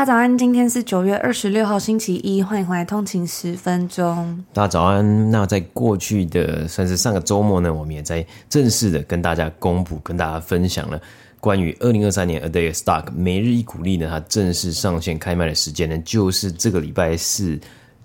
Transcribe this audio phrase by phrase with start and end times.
[0.00, 4.42] 大家早安，今天是九月二十六号星期一，欢迎回来通勤十分钟。
[4.50, 5.30] 大家早安。
[5.30, 10.98] 那在过去的算是上个周末呢，我们也在正式的跟大家公布、跟大家分享了
[11.38, 17.60] 关于二零二三年 A Day Stock 每日一股利呢，它正式上线开卖的时间呢，就是这个礼拜四，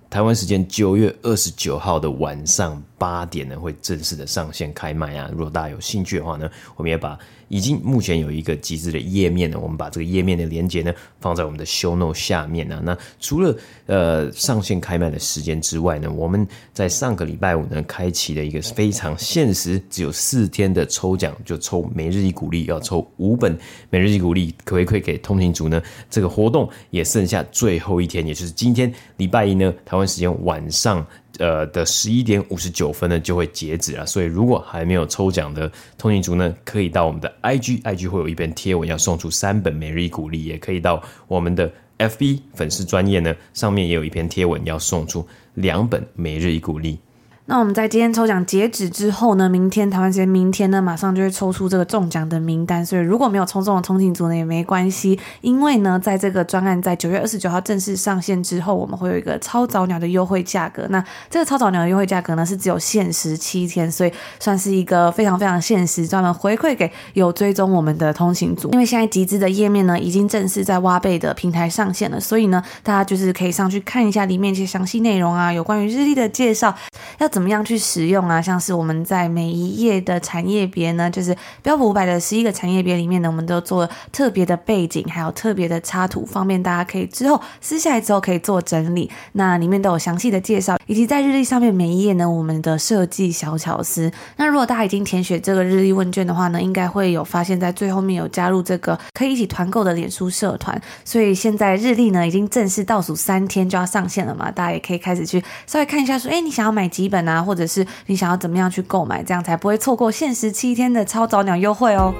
[0.09, 5.29] 台湾时间九月二十九号的晚上八点呢，会正式的上线开卖啊。
[5.31, 7.17] 如果大家有兴趣的话呢，我们也把。
[7.47, 12.81] 已经目前有一个集资的页面呢，我们把这个页面的连接呢放在我们的 show note 下面啊。
[12.83, 23.57] 那除了呃上线开卖的时间之外呢，我们在上个礼拜五呢开启了一个非常限时，只有四天的抽奖，就抽每日一鼓励，要抽五本
[23.89, 25.81] 每日一鼓励，回馈给通勤族呢。
[26.09, 31.05] 这个活动也剩下最后一天，也就是今天礼拜一呢，台湾时间晚上。
[31.39, 46.99] 呃的十一点五十九分呢就会截止了，所以如果还没有抽奖的通勤族呢，可以到我们的 IG，IG 会有一篇贴文要送出三本每日一鼓励，也可以到我们的 FB 粉丝专业呢，上面也有一篇贴文要送出两本每日一鼓励。
[47.47, 52.83] 那我们在今天抽奖截止之后呢，明天台湾时间明天呢，马上就会抽出这个中奖的名单。
[52.83, 60.87] 所以如果没有抽中的通勤族呢，也没关系，因为呢，在这个专案在九月二十九号正式上线之后，我们会有一个超早鸟的优惠价格。
[60.89, 68.71] 那这个超早鸟的优惠价格呢，是只有限时七天，所以算是一个非常非常限时，专门回馈给有追踪我们的通勤族。
[68.71, 76.75] 因为现在集资的页面呢，已经正式在挖贝的平台上线了，所以呢，大家就是可以上去看一下里面一些详细内容啊，有关于日历的介绍，
[77.19, 77.29] 要。
[77.35, 78.41] 怎么样去使用啊？
[78.41, 89.11] 像是我们在每一页的产业别呢，就是标普五百的十一个产业别里面呢，我们都做了特别的背景，还有特别的插图，方便大家可以之后撕下来之后可以做整理。
[89.33, 94.09] 那里面都有详细的介绍，以及在日历上面每一页呢，我们的设计小巧思。
[94.37, 100.81] 那如果大家已经填写这个日历问卷的话呢，应该会有发现，在最后面有加入这个可以一起团购的脸书社团。
[101.03, 107.24] 所以现在日历呢，已经正式倒数三天就要上线了嘛，大家也可以开始去 稍微看一下，说，哎，你想要买几本？
[107.27, 112.13] 啊，或者是你想要怎么样去购买，这样才不会错过限时七天的超早鸟优惠哦。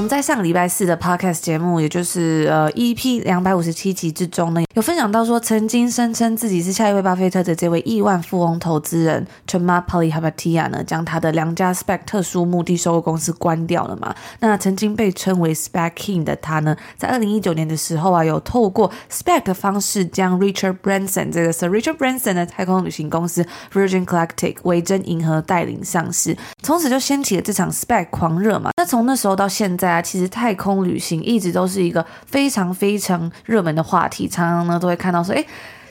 [0.00, 14.14] 我们在上个礼拜四的 podcast 节目，也就是呃 EP 两百五十七集之中呢，有分享到说，曾经声称自己是下一位巴菲特的这位亿万富翁投资人 Chamath Palihapitiya 呢，将他的两家 Spec 特殊目的收购公司关掉了嘛。
[14.38, 27.70] 那曾经被称为 Spec King 的他呢，在二零一九年的时候啊，有透过 Spec 的方式将 Richard Branson 这个 Sir Richard Branson 的太空旅行公司 Virgin Galactic 维珍银河带领上市，从此就掀起了这场
[27.70, 28.70] Spec 狂热嘛。
[28.78, 29.89] 那从那时候到现在。
[30.02, 35.46] 其实太空旅行一直都是一个非常非常热门的话题，常常呢都会看到说，诶，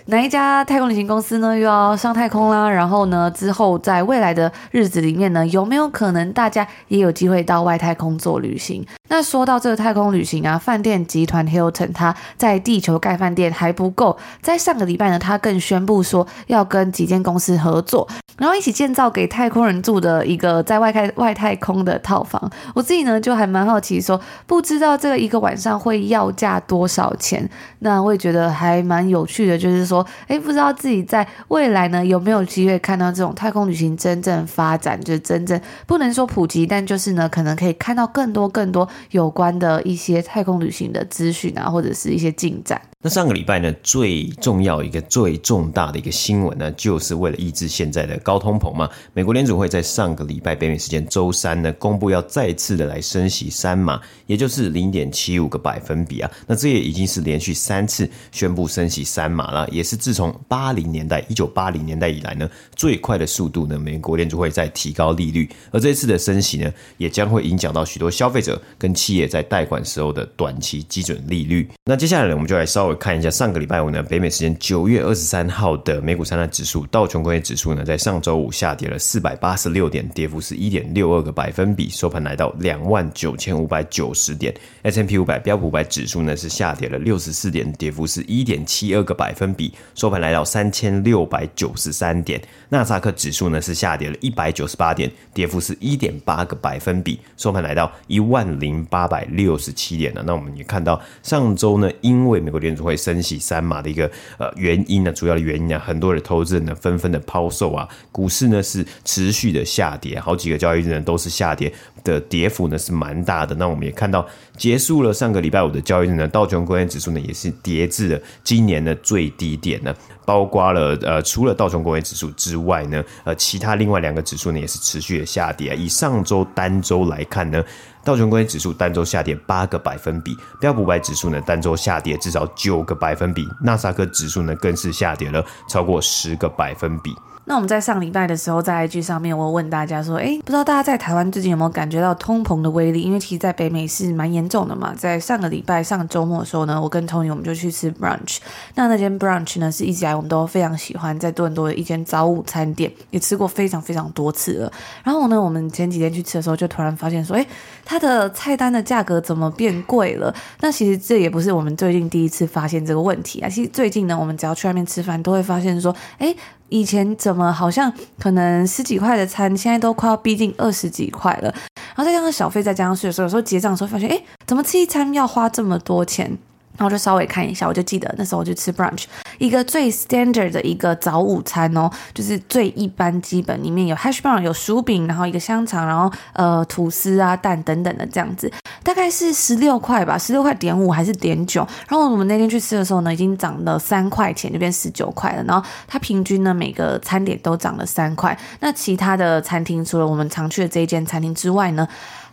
[0.10, 2.68] 哪一家太空旅行公司呢又要上太空啦？
[2.68, 8.84] 然后呢之后在未来的日子里面呢，有没有可能大家也有机会到外太空做旅行？
[9.10, 18.08] 那说到这个太空旅行啊，饭店集团 Hilton 它在地球盖饭店还不够，在上个礼拜呢，它更宣布说要跟几间公司合作。
[18.38, 27.48] 然后一起建造给太空人住的一个在外太外太空的套房，我自己呢就还蛮好奇说，不知道这个一个晚上会要价多少钱？
[27.80, 42.80] 那我也觉得还蛮有趣的，就是说，哎，不知道自己在未来呢有没有机会看到这种太空旅行真正发展，就真正不能说普及，但就是呢可能可以看到更多更多有关的一些太空旅行的资讯啊，或者是一些进展。
[43.02, 56.30] 那上个礼拜呢，最重要一个最重大的一个新闻呢，就是为了抑制现在的高通膨嘛，美国联储会在上个礼拜北美时间周三呢，公布要再次的来升息三码，也就是零点七五个百分比啊。
[56.46, 71.66] 那这也已经是连续三次宣布升息三码了，也是自从八零年代一九八零年代以来呢，最快的速度呢，美国联储会在提高利率，而这次的升息呢，也将会影响到许多消费者跟企业在贷款时候的短期基准利率。
[71.86, 72.96] 那接下来呢，我们就来稍微。
[72.96, 84.54] 看一下上个礼拜五呢，北美时间九月二十三号的美股三大指数，道琼工业指数呢，在上周五下跌了四百八十六点，跌幅是一点六二个百分比，收盘来到两万九千五百九十点。
[84.84, 92.42] S M P 五百标普五百指数呢是下跌了六十四点，跌幅是一点七二个百分比，收盘来到三千六百九十三点。
[92.70, 100.24] 纳斯达克指数呢是下跌了一百九十八点，跌幅是一点八个百分比，收盘来到一万零八百六十七点了。
[100.26, 111.72] 那我们也看到上周呢，因为美国联就会升息三码的一个呃原因呢，主要的原因啊，很多的投资人呢纷纷的抛售啊，股市呢是持续的下跌，好几个交易日呢都是下跌
[112.04, 113.56] 的，跌幅呢是蛮大的。
[113.56, 114.26] 那我们也看到，
[114.58, 119.94] 结束了上个礼拜五的交易日呢，道琼工业指数呢也是跌至了今年的最低点呢。
[120.26, 125.76] 包括了呃，除了道琼工业指数之外呢，呃，其他另外两个指数呢也是持续的下跌。
[125.76, 127.64] 以上周单周来看呢，
[128.04, 137.12] 道琼工业指数单周下跌八个百分比，标普五百指数呢单周下跌至少九个百分比，纳斯克指数呢更是下跌了超过十个百分比。
[137.50, 143.02] 那我们在上礼拜的时候，在 IG 上面，我问大家说，哎，不知道大家在台湾最近有没有感觉到通膨的威力？
[143.02, 144.94] 因为其实，在北美是蛮严重的嘛。
[144.96, 148.38] 在上个礼拜上周末的时候呢，我跟 Tony 我们就去吃 brunch。
[148.76, 154.72] 那那间 brunch 呢，是一直以来我们都非常喜欢在多伦多的一间早午餐店，也吃过非常非常多次了。
[155.04, 157.44] 然后呢，我们前几天去吃的时候，就突然发现说，哎，
[157.84, 160.32] 它的菜单的价格怎么变贵了？
[160.62, 163.50] 那其实这也不是我们最近第一次发现这个问题啊。
[163.50, 166.36] 其实最近呢，我们只要去外面吃饭，都会发现说，哎。
[166.70, 171.54] 以前怎么好像可能十几块的餐，现在都快要逼近二十几块了。
[171.96, 176.38] 然后再加上小费，再加上税的时候，有时候结账的时候发现，哎，怎么吃一餐要花这么多钱？
[176.80, 179.04] 然后就稍微看一下，我就记得那时候我就吃 brunch，
[179.38, 188.50] 一个最 standard 的一个早午餐哦，就是最一般基本，里面有 hash brown，有薯饼，然后一个香肠，然后呃吐司啊蛋等等的这样子，
[188.82, 191.68] 大概是十六块吧，十六块点五还是点九？
[191.90, 195.44] 然后我们那天去吃的时候呢，已经涨了三块钱，就变十九块了。
[195.44, 198.38] 然后它平均呢每个餐点都涨了三块。
[198.62, 201.86] 那其他的餐厅除了我们常去的这一间餐厅之外呢，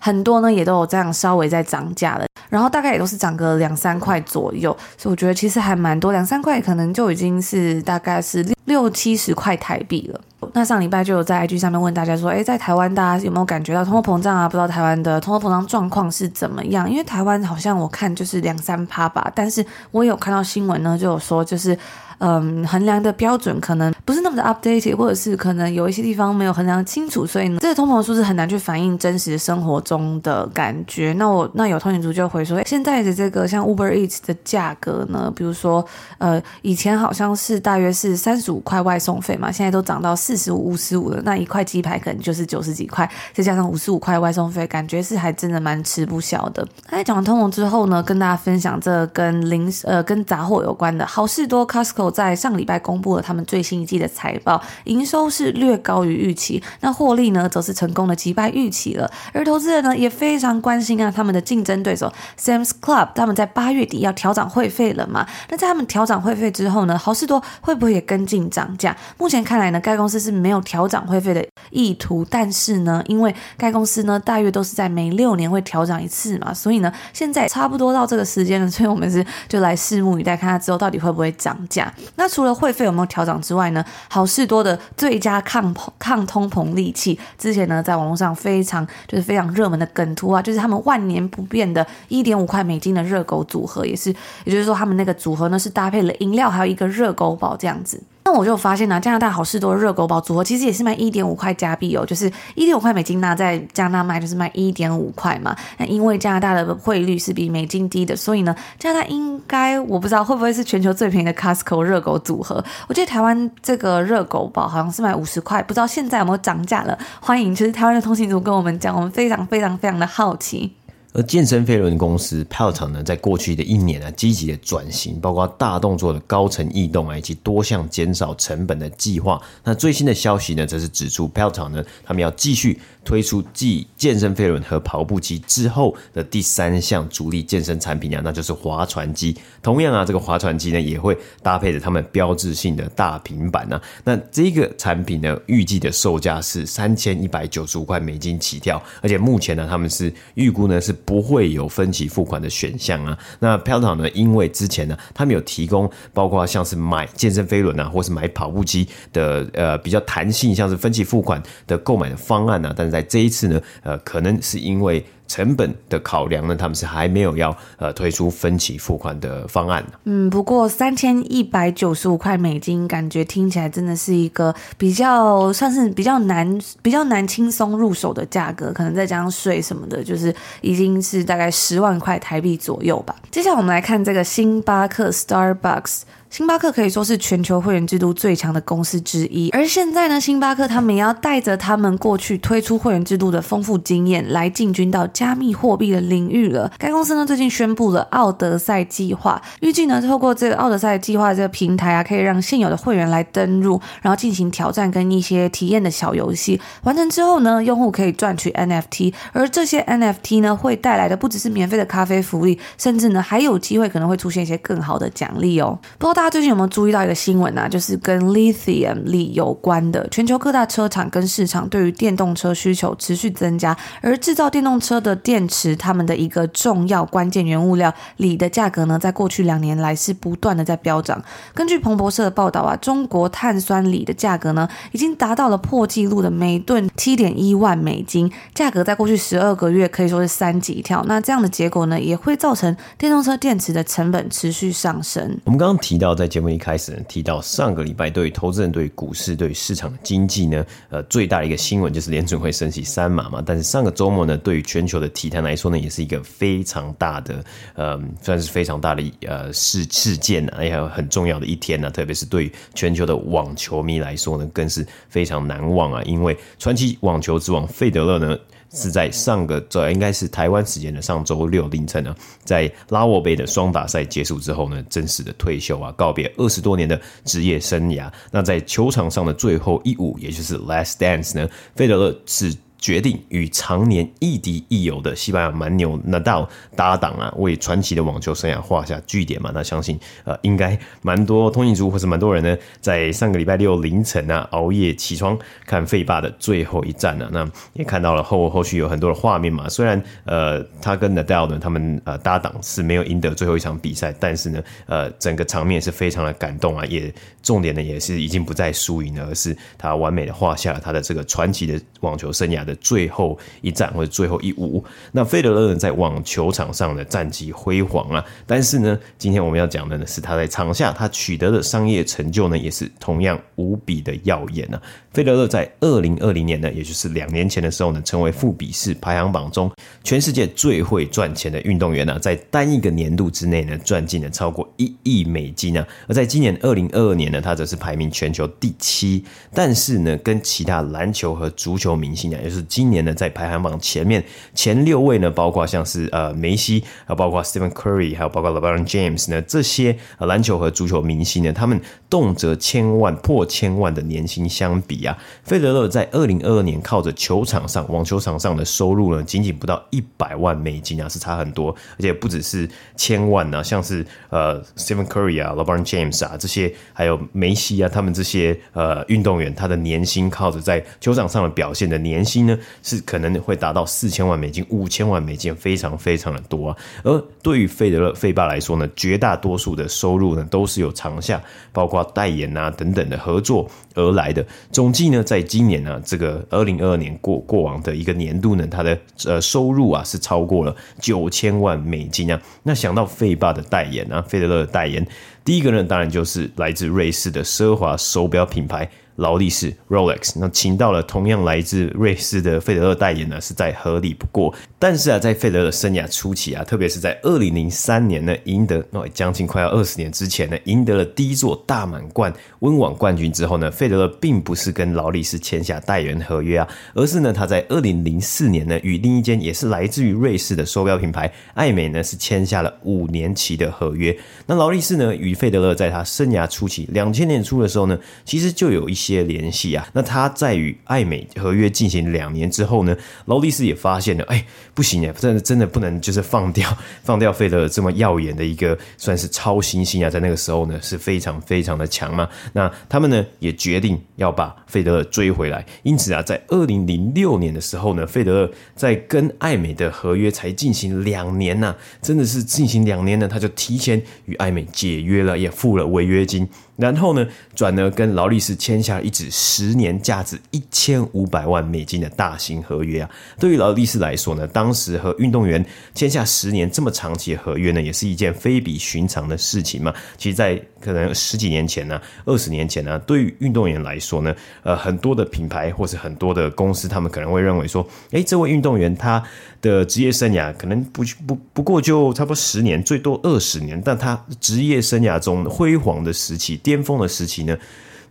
[0.07, 2.25] 很多呢也都有这样稍微在涨价了。
[2.49, 10.21] 然后大概也都是涨个两三块左右，所以我觉得其实还蛮多，两三块可能就已经是大概是六七十块台币了。
[10.53, 14.49] 那上礼拜就有在 IG 上面问大家说，诶，在台湾大家有没有感觉到通货膨胀啊？
[14.49, 16.89] 不知道台湾的通货膨胀状况是怎么样？
[16.89, 21.77] 因为台湾好像我看就是两三趴吧，但是我有看到新闻呢，就有说就是。
[22.19, 31.13] 嗯，衡量的标准可能不是那么的 updated，或者是可能有一些地方没有衡量清楚，所以呢，这个通膨数字很难去反映真实生活中的感觉。
[31.19, 35.85] 那我那有通勤族就回说，现在的这个像 Uber Eats 的价格呢，比如说
[36.17, 41.21] 呃，以前好像是大约是三十五块外送费嘛，现在都涨到四十五、五十五了。
[41.23, 46.67] 那一块鸡排可能就是九十几块，再加上五十五块外送费，感觉是还真的蛮吃不消的。
[46.91, 52.06] 那讲完通膨之后呢，跟大家分享这跟零呃跟杂货有关的，好事多 Costco。
[52.11, 59.11] 在上礼拜公布了他们最新一季的财报，营收是略高于预期，那获利呢，则是成功的击败预期了。
[59.33, 65.27] 而投资人呢，也非常关心啊，他们的竞争对手 Sam's Club，他们在八月底要调涨会费了嘛？
[65.49, 68.97] 那在他们调涨会费之后呢，好事多会不会也跟进涨价？
[69.19, 81.93] 目前看来呢，该公司是没有调涨会费的意图，但是呢，因为该公司呢，大约都是在每六年会调涨一次嘛，所以呢，现在差不多到这个时间了，所以我们是就来拭目以待，看它之后到底会不会涨价。
[82.17, 83.85] 那除了会费有没有调整之外呢？
[84.09, 94.11] 好事多的最佳抗抗通膨利器，之前呢在网络上非常就是非常热门的梗图啊，就是他们万年不变的一点五块美金的热狗组合，也是
[94.45, 98.03] 也就是说他们那个组合呢是搭配了饮料还有一个热狗堡这样子。
[98.27, 105.55] 那我就发现呢、加拿大好事多热狗堡组合其实也是卖一点五块加币哦，就是一点五块美金，那在加拿大卖就是卖一点五块嘛。
[105.79, 112.63] 那因为加拿大的汇率是比美金低的，所以呢，加拿大应该我不知道会不会是全球最便宜的 Costco 热狗组合。
[112.89, 116.99] 我记得台湾这个热狗堡好像是卖五十块，不知道现在有没有涨价了？
[117.21, 120.73] 欢迎，其实台湾的通勤族跟我们讲，我们非常非常非常的好奇。
[121.17, 129.41] 而健身飞轮公司 PL 厂呢，在过去的一年呢，积极的转型，包括大动作的高层异动啊，以及多项减少成本的计划。
[129.65, 139.35] 那最新的消息呢，则是指出 PL 厂呢，他们要继续推出继健身飞轮和跑步机之后的第三项主力健身产品啊，那就是划船机。
[139.63, 143.81] 同样啊，这个划船机呢，也会搭配着他们标志性的大平板啊。
[144.05, 150.93] 那这个产品呢，预计的售价是三千一百九十五块美金起跳，而且目前呢，他们是预估呢是。
[151.07, 153.17] 不会有分期付款的选项啊。
[153.39, 154.11] 那 PLT 呢？
[154.11, 162.75] 因为之前呢，他们有提供包括像是买健身飞轮啊，或是买跑步机的呃比较弹性，像是分期付款的购买的方案啊。
[162.77, 165.05] 但是在这一次呢，呃，可能是因为。
[165.29, 169.85] 成本的考量呢，他们是还没有要呃推出分期付款的方案。
[170.05, 183.17] 嗯，不过三千一百九十五块美金，感觉听起来真的是一个比较算是比较难、比较难轻松入手的价格，可能再加上税什么的，就是已经是大概十万块台币左右吧。
[183.29, 186.03] 接下来我们来看这个星巴克 Starbucks。
[186.37, 196.71] 星巴克可以说是全球会员制度最强的公司之一，而现在呢，星巴克他们也要带着他们过去推出会员制度的丰富经验，来进军到加密货币的领域了。
[196.77, 206.61] 该公司呢，最近宣布了奥德赛计划，预计呢，透过这个奥德赛计划这个平台啊，可以让现有的会员来登入，然后进行挑战跟一些体验的小游戏。
[206.83, 215.79] 完成之后呢，用户可以赚取 NFT，而这些 NFT 呢，会带来的不只是免费的咖啡福利，甚至呢，还有机会可能会出现一些更好的奖励哦。
[215.97, 217.69] 不过大家最近有没有注意到一个新闻啊？
[217.69, 220.07] 就是跟 lithium 锂有关的。
[220.09, 231.23] 全球各大车厂跟市场对于电动车需求持续增加，而制造电动车的电池，他们的一个重要关键原物料锂的价格呢，在过去两年来是不断的在飙涨。
[231.55, 241.05] 根据彭博社的报道啊，中国碳酸锂的价格呢，已经达到了破纪录的每吨七点一万美金，价格在过去十二个月可以说是三级跳。
[241.07, 245.39] 那这样的结果呢，也会造成电动车电池的成本持续上升。
[245.45, 246.49] 我们刚刚提到要在节目。
[246.49, 253.43] 一开始呢，提到上个礼拜对于投资人、对于股市、对于市场经济呢，呃，最大的一个新闻就是联准会升息三码嘛。
[253.45, 257.45] 但是上个周末呢，对于全球的体坛来说呢，也是一个非常大的，
[257.75, 261.91] 呃，算是非常大的呃事事件呢，也有很重要的一天呢。
[261.91, 266.03] 特别是对于全球的网球迷来说呢，更是非常难忘啊。
[266.05, 268.39] 因为传奇网球之王费德勒呢。
[268.77, 272.15] 是在上个周，应该是台湾时间的上周六凌晨呢，
[272.45, 278.13] 在拉沃杯的双打赛结束之后呢，正式的退休啊，告别二十多年的职业生涯。
[278.31, 282.55] 那在球场上的最后一舞，也就是 Last Dance 呢，费德勒是。
[282.79, 289.51] 决定与常年亦敌亦友的西班牙蛮牛纳达尔搭档啊，为传奇的网球生涯画下句点嘛？
[289.55, 297.31] 那相信呃，应该蛮多通勤族或是蛮多人呢，在上个礼拜六凌晨啊，熬夜起床看费爸的最后一战呢、啊。
[297.33, 299.69] 那也看到了后后续有很多的画面嘛。
[299.69, 306.85] 虽然呃，他跟纳达尔呢，他们呃搭档是没有赢得最后一场比赛，但是呢，呃，整个场面是非常的感动啊。
[306.87, 324.83] 也重点呢，也是已经不再输赢了，而是他完美的画下了他的这个传奇的网球生涯的最后一战或者最后一舞，那费德勒呢，在网球场上的战绩辉煌啊，但是呢，今天我们要讲的呢是他在场下他取得的商业成就呢，也是同样无比的耀眼啊。
[325.13, 329.71] 费德勒在二零二零年呢，也就是两年前的时候呢，成为富比士排行榜中
[330.05, 335.87] 全世界最会赚钱的运动员呢，在单一个年度之内呢，赚进了超过一亿美金啊。
[336.09, 372.59] 而在今年二零二二年呢，他则是排名全球第七，但是呢，跟其他篮球和足球明星啊，也是是今年呢，在排行榜前面前六位呢，包括像是呃梅西，还包括 Stephen Curry，还有包括 LeBron James 呢，这些篮球和足球明星呢，他们动辄千万破千万的年薪相比啊，费德勒在二零二二年靠着球场上网球场上的收入呢，仅仅不到一百万美金啊，是差很多，而且不只是千万呢，像是呃 Stephen Curry 啊、LeBron James 啊这些，还有梅西啊，他们这些呃运动员，他的年薪靠着在球场上的表现的年薪呢。
[372.83, 376.77] 是可能会达到四千万美金、五千万美金，非常非常的多啊。
[377.03, 381.41] 而对于费德勒费爸来说呢，绝大多数的收入呢，都是有长项
[381.73, 384.47] 包括代言啊等等的合作而来的。
[384.71, 392.41] 总计呢，在今年呢、啊，这个二零二二年过过往的一个年度呢，他的呃收入啊是超过了九千万美金啊。
[392.63, 395.05] 那想到费爸的代言啊，费德勒的代言，
[395.45, 398.89] 第一个呢，当然就是来自瑞士的奢华手表品牌。
[399.17, 404.55] 劳力士 Rolex，那请到了同样来自瑞士的费德勒代言呢，是再合理不过。
[404.79, 424.17] 但是啊，在费德勒生涯初期啊，特别是在二零零三年呢，赢得哦将近快要二十年之前呢，赢得了第一座大满贯温网冠军之后呢，费费德勒并不是跟劳力士签下代言合约啊，而是呢他在二零零四年呢与另一间也是来自于瑞士的手表品牌爱美呢是签下了五年期的合约。
[424.47, 429.87] 那劳力士呢与费德勒在他生涯初期两千年初的时候呢，其实就有一些联系啊。
[429.93, 442.29] 那他在与爱美合约进行两年之后呢，劳力士也发现了，哎，不行啊，真的真的不能就是放掉 放掉费德勒这么耀眼的一个算是超新星啊，在那个时候呢是非常非常的强嘛。
[442.53, 456.49] 那他们呢也决决定要把费德勒追回来，因此啊，在二零零六年的时候呢，费德勒在跟艾美的合约才进行两年呢、真的是进行两年呢，他就提前与艾美解约了，也付了违约金。
[456.77, 463.11] 然后呢，转而跟劳力士签下一纸十年、价值一千五百万美金的大型合约啊。
[463.41, 465.65] 对于劳力士来说呢，当时和运动员
[465.95, 469.93] 签下十年这么长期合约呢，也是一件非比寻常的事情嘛。
[470.19, 479.23] 其实，在可能十几年前呢、啊，二十年前呢、对于运动员来说呢，呃，很多的品牌或是很多的公司，他们可能会认为说，诶，这位运动员他
[479.63, 486.61] 的职业生涯可能不不不过就差不多十年，最多二十年，但他职业生涯中辉煌的时期。
[486.67, 487.57] 巅峰的时期呢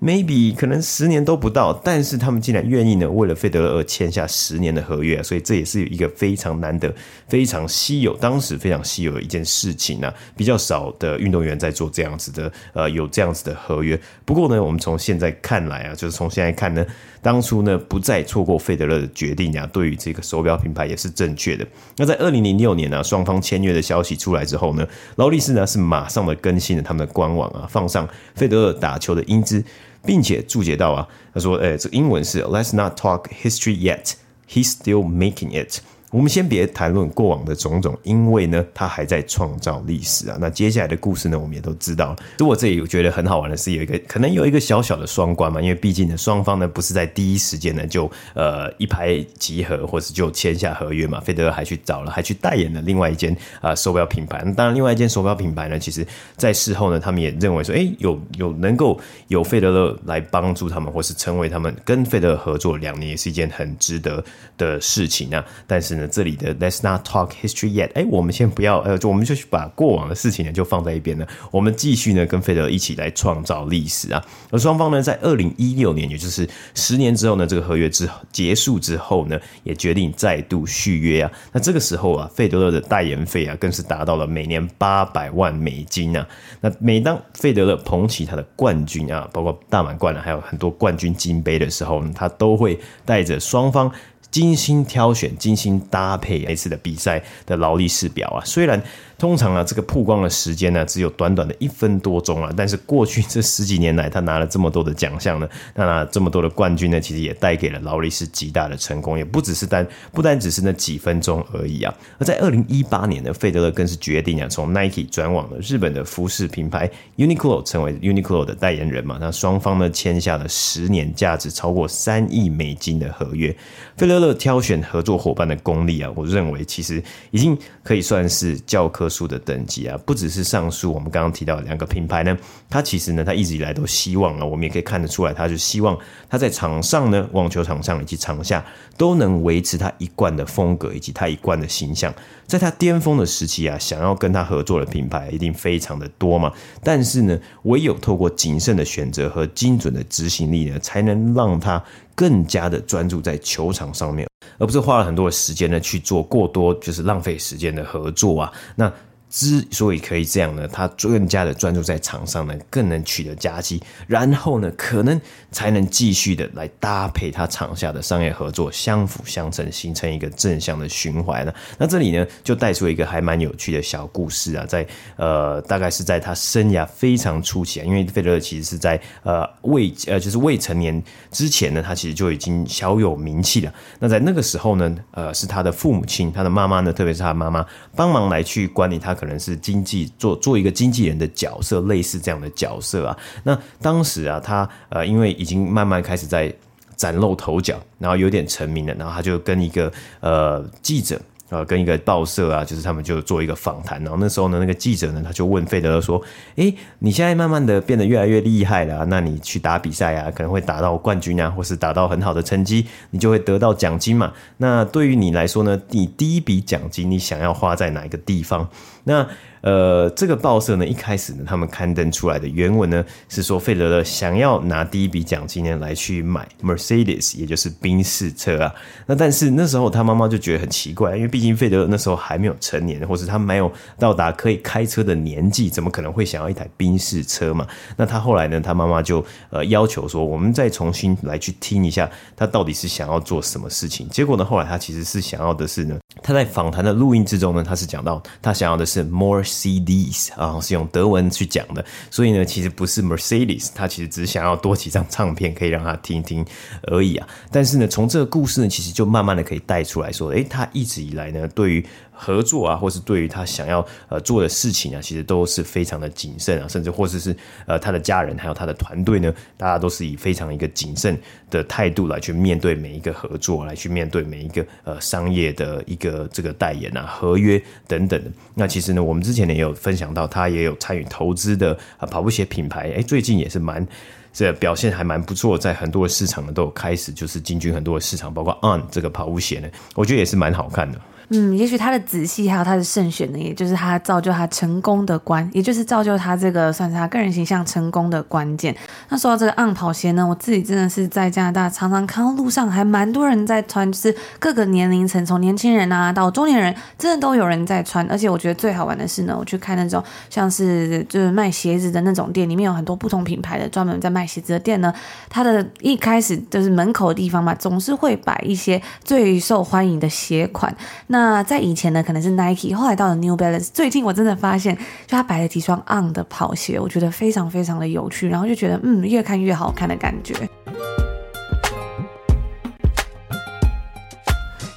[0.01, 6.93] ，maybe 可能十年都不到，但是他们竟然愿意呢，为了费德勒而签下十年的合约，所以这也是一个非常难得、
[7.27, 13.99] 非常稀有，当时非常稀有的一件事情啊，比较少的运动员在做这样子的，呃，有这样子的合约。
[14.23, 16.85] 不过呢，我们从现在看来啊，就是从现在看呢。
[17.21, 21.65] 当初呢，不再错过费德勒的决定啊，对于这个手表品牌也是正确的。
[21.97, 29.63] 那在二零零六年呢，双方签约的消息出来之后呢，劳力士呢是马上的更新了他们的官网啊，放上费德勒打球的英姿，
[30.05, 34.13] 并且注解到啊，他说：“哎，这英文是 Let's not talk history yet,
[34.49, 35.79] he's still making it。”
[36.11, 40.37] 我们先别谈论过往的种种，因为呢，他还在创造历史啊。
[40.39, 42.15] 那接下来的故事呢，我们也都知道了。
[42.37, 51.19] 所以我这里我觉得很好玩的是，有一个可能有一个小小的双关嘛，因为毕竟呢，双方呢不是在第一时间呢就呃一拍即合，或是就签下合约嘛。
[51.19, 54.41] 费德勒还去找了，还去代言了另外一间啊、手表品牌。
[54.55, 56.05] 当然，另外一间手表品牌呢，其实
[56.37, 64.23] 在事后呢，他们也认为说，哎，有有能够有费德勒来帮助他们，或是成为他们跟费德勒合作两年，也是一件很值得
[64.57, 65.43] 的事情啊。
[65.65, 66.07] 但是呢。
[66.07, 67.91] 这里的 Let's not talk history yet。
[67.93, 71.27] 哎，我们先不要，呃，就我们就去把过往的事情呢就放在一边了。
[71.51, 74.23] 我们继续呢跟费德勒一起来创造历史啊。
[74.51, 81.31] 而双方呢在二零一六年，也就是十年之后呢，这个合约之结束之后呢，也决定再度续约啊。
[81.51, 86.25] 那这个时候啊，费德勒的代言费啊更是达到了每年八百万美金啊。
[86.61, 93.91] 那每当费德勒捧起他的冠军啊，包括大满贯啊，还有很多冠军金杯的时候呢，他都会带着双方。
[94.35, 98.83] 精心挑选、精心搭配这次的比赛的劳力士表啊，虽然。
[99.17, 102.51] 通常啊，这个曝光的时间呢，只有短短的一分多钟啊。
[102.55, 111.93] 但是过去这十几年来，他拿了这么多的奖项呢，那拿了这么多的冠军呢，其实也带给了劳力士极大的成功，也不只是单不单只是那几分钟而已啊。
[112.19, 119.17] 而在二零一八年呢，费德勒更是决定啊，从 Nike 转往了日本的服饰品牌 Uniqlo，成为 Uniqlo 的代言人嘛。
[119.21, 123.55] 那双方呢签下了十年、价值超过三亿美金的合约。
[123.95, 127.01] 费德勒挑选合作伙伴的功力啊，我认为其实
[127.31, 129.14] 已经可以算是教科书。
[129.15, 132.37] 数的等级啊，不只是上述我们刚刚提到两个品牌呢，
[132.69, 135.97] 他其实呢，他一直以来都希望啊，我们也可以看得出来，他就希望
[136.29, 138.65] 他在场上呢，网球场上以及场下
[138.97, 142.13] 都能维持他一贯的风格以及他一贯的形象。
[142.45, 146.51] 在他巅峰的时期啊，想要跟他合作的品牌一定非常的多嘛，
[146.83, 151.83] 但是呢，唯有透过谨慎的选择和精准的执行力呢，才能让他
[152.15, 154.27] 更加的专注在球场上面。
[154.57, 158.91] 而不是花了很多的时间呢，去做过多就是浪费时间的合作啊，那。
[159.35, 165.19] 之所以可以这样呢，他更加的专注在场上呢，更能取得佳绩，然后呢，可能
[165.51, 171.53] 才能继续的来搭配他场下的商业合作，相辅相成，形成一个正向的循环呢。
[171.77, 183.73] 那这里呢，就带出一个还蛮有趣的小故事啊，在呃，大概是在他生涯非常初期啊，因为费德勒其实是在呃未呃就是未成年之前呢，他其实就已经小有名气了。
[183.99, 187.65] 那在那个时候呢，呃，是他的父母亲，他的妈妈呢，特别是他妈妈
[187.97, 189.13] 帮忙来去管理他。
[189.13, 193.17] 可可能是经纪做做一个经纪人的角色，类似这样的角色啊。
[193.43, 196.53] 那当时啊，他呃，因为已经慢慢开始在
[196.95, 201.19] 崭露头角，然后有点成名了，然后他就跟一个呃记者。
[201.49, 206.19] 呃，跟一个报社啊，就是他们就做一个访谈，然后那时候呢，那个记者呢，他就问费德勒说
[206.57, 214.33] ：“诶，你现在慢慢的变得越来越厉害了，那你去打比赛啊，可能会打到冠军啊，或是打到很好的成绩，你就会得到奖金嘛。
[214.57, 218.67] 那对于你来说呢，你第一笔奖金你想要花在哪一个地方？
[219.05, 219.27] 那？”
[219.65, 228.71] 呃，这个报社呢，一开始呢，他们刊登出来的原文呢，是说费德勒想要拿第一笔奖金呢来去买 Mercedes，也就是宾士车啊。
[229.07, 237.65] 那但是那时候他妈妈就觉得很奇怪，因为毕竟费德勒那时候还没有成年，或是他没有到达可以开车的年纪，怎么可能会想要一台宾士车嘛？
[237.97, 244.07] 那他后来呢，他妈妈就呃要求说，我们再重新来去听一下，他到底是想要做什么事情。
[244.09, 249.45] 结果呢，后来他其实是想要的是呢，他在访谈的录音之中呢，他是讲到他想要的是是 more。
[249.55, 256.45] CDs 啊，是用德文去讲的，所以呢，其实不是 Mercedes，他其实只想要多几张唱片可以让他听听
[256.83, 257.27] 而已啊。
[257.51, 271.17] 但是呢，从这个故事呢，其实就慢慢的可以带出来说，诶，他一直以来呢，对于合作啊，或是对于他想要呃做的事情啊，其实都是非常的谨慎啊，甚至或者是，呃他的家人还有他的团队呢，大家都是以非常一个谨慎
[271.49, 278.31] 的态度来去面对每一个合作，来去面对每一个呃商业的一个这个代言啊、合约等等的。
[278.53, 283.85] 那其实呢，我们之前呢也有分享到，他也有参与投资的啊跑步鞋品牌，诶，最近也是蛮
[284.33, 290.99] 这、表现还蛮不错，在很多的市场呢都有开始就是进军很多的市场，包括 On 这个跑步鞋呢，我觉得也是蛮好看的。
[291.29, 298.75] 嗯，也许他的仔细还有他的慎选呢，也就是他造就他成功的关，也就是造就他这个算是他个人形象成功的关键。
[299.09, 308.05] 那说到这个暗跑鞋呢，我自己真的是在加拿大常常看到路上还蛮多人在穿，就是各个年龄层，从年轻人啊到中年人，真的都有人在穿。
[308.07, 314.93] 而且我觉得最好玩的是呢，我去看那种像是就是卖鞋子的那种店，里面有很多不同品牌的专门在卖鞋子的店呢，
[315.29, 320.75] 它的一开始就是门口的地方嘛，总是会摆一些最受欢迎的鞋款。
[321.07, 323.69] 那那在以前呢，可能是 Nike，后来到了 New Balance。
[323.73, 324.81] 最近我真的发现，就
[325.15, 330.35] 他摆了几双 On 的跑鞋，我觉得非常非常的有趣，然后就觉得嗯，越看越好看的感觉。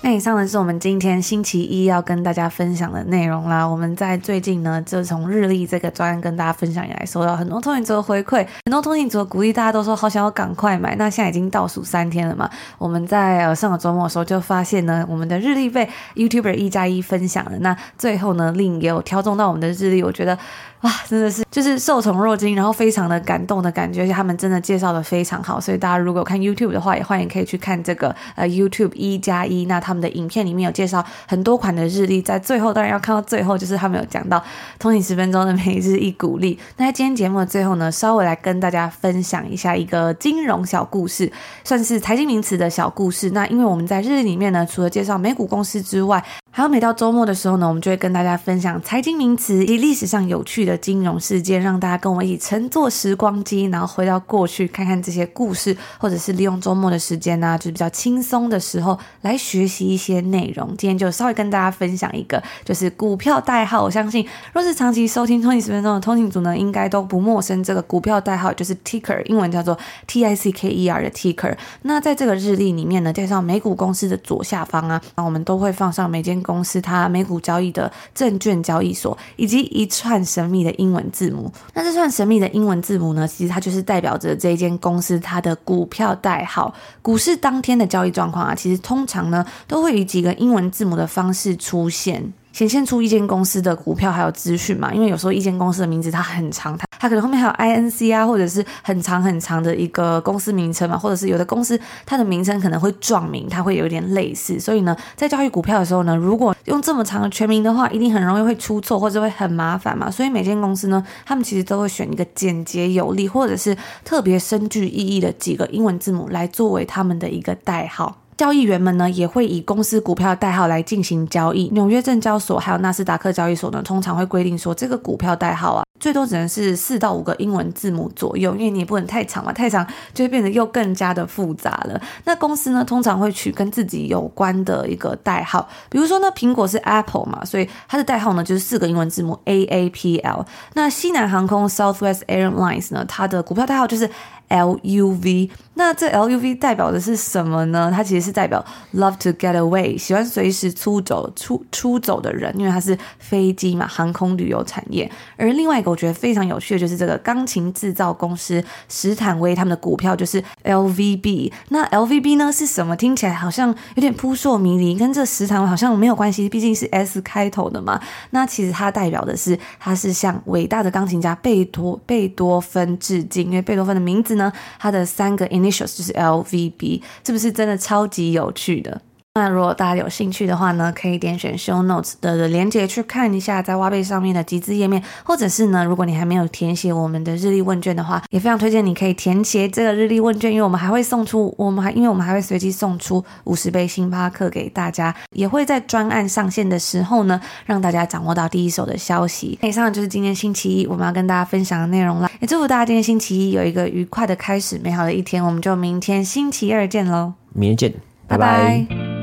[0.09, 3.63] 那以上呢是我们今天星期一要跟大家分享的内容啦。
[3.63, 10.97] 我们在最近呢，就从日历这个专案跟大家分享以来，收到很多通勤族的回馈，很多通勤族鼓励，大家都说好想要赶快买。
[10.97, 17.59] 那现在已经倒数三天了嘛，我们在呃上个周末的时候就发现呢，我们的日历被 YouTuber 一加一分享了。
[17.59, 20.39] 那最后呢令也有挑中到我们的日历，我觉得。
[20.83, 34.41] 哇，真的是就是受宠若惊，然后非常的感动的感觉，而且他们真的介绍的非常好，所以大家如果看 YouTube 的话，也欢迎可以去看这个呃 YouTube 一加一，那他们的影片里面有介绍很多款的日历，在最后当然要看到最后，就是他们有讲到
[34.79, 36.57] 通勤十分钟的每日一鼓励。
[36.77, 41.33] 那在今天节目的最后呢，稍微来跟大家分享一下一个金融小故事，
[41.65, 43.31] 算是财经名词的小故事。
[43.31, 60.67] 那因为我们在日历里面呢，除了介绍美股公司之外，还有每到周末的时候呢，我们就会跟大家分享财经名词以及历史上有趣的金融事件，让大家跟我一起乘坐时光机，然后回到过去看看这些故事，或者是利用周末的时间呢、就是比较轻松的时候来学习一些内容。
[60.77, 63.85] 今天就稍微跟大家分享一个，就是股票代号。
[63.85, 67.63] 我相信若是长期收听通勤十分钟的通勤族呢，应该都不陌生。
[67.63, 71.57] 这个股票代号就是 Ticker，英文叫做 T I C K E R 的 Ticker。
[71.83, 81.53] 那在这个日历里面呢，介绍美股公司的左下方啊，那我们都会放上每间公司它美股交易的证券交易所，以及一串神秘的英文字母。
[81.75, 86.75] 那这串神秘的英文字母呢，其实它就是代表着这一间公司它的股票代号。
[87.03, 92.33] 股市当天的交易状况啊，其实通常呢都会以几个英文字母的方式出现。
[92.53, 94.93] 显现出一间公司的股票还有资讯嘛？
[94.93, 104.59] 因为有时候一间公司的名字它很长，它它可能后面还有 INC 啊，或者是很长很长的一个公司名称嘛，或者是有的公司它的名称可能会撞名，它会有点类似。
[104.59, 110.11] 所以呢，在交易股票的时候呢，如果用这么长的全名的话，一定很容易会出错，或者会很麻烦嘛。
[110.11, 118.17] 所以每间公司呢，他们其实都会选一个简洁有力，或者是特别深具意义的几个英文字母来作为他们的一个代号。
[118.39, 121.69] 交易员们呢，也会以公司股票代号来进行交易。
[121.73, 132.01] 纽约证交所还有纳斯达克交易所呢，通常会规定说，这个股票代号啊，最多只能是四到五个英文字母左右，因为你也不能太长嘛，太长就会变得又更加的复杂了。
[132.27, 140.47] 那公司呢，通常会取跟自己有关的一个代号，比如说呢，苹果是 Apple 嘛，所以它的代号呢就是四个英文字母 A A P L。
[140.75, 144.09] 那西南航空 Southwest Airlines 呢，它的股票代号就是
[144.49, 145.51] L U V。
[145.75, 147.93] 那这 L U V 代表的是什么呢？
[147.95, 155.09] 它其实是代表 Love to get away，喜欢随时出走、出出走的人，因为它是飞机嘛，航空旅游产业。
[155.37, 161.53] 而另外一个我觉得非常有趣的就是这个钢琴制造公司史坦威，他们的股票就是 L V B。
[161.69, 162.97] 那 L V B 呢是什么？
[162.97, 168.01] 听起来好像有点扑朔迷离，跟这史坦威好像没有关系，毕竟是 S 开头的嘛。
[168.31, 179.03] 那其实它代表的是，它是向伟大的钢琴家贝多贝多芬致敬，因为贝多芬的名字呢，它的三个 initials 就是 LVB，是不是真的超级有趣的？
[179.39, 199.59] 那如果大家有兴趣的话呢，可以点选 Show Notes 的连接去看一下在挖贝上面的集资页面，或者是呢，如果你还没有填写我们的日历问卷的话，也非常推荐你可以填写这个日历问卷，因为我们还会送出，我们还因为我们还会随机送出五十杯星巴克给大家，也会在专案上线的时候呢，让大家掌握到第一手的消息。
[199.63, 208.87] 以上就是今天星期一我们要跟大家分享的内容啦，也祝福大家今天星期一有一个愉快的开始，美好的一天，我们就明天星期二见喽，明天见，拜拜。
[208.89, 209.18] 拜拜。